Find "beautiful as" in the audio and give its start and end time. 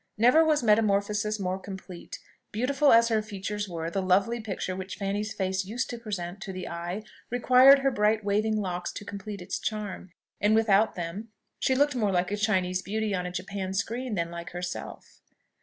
2.51-3.09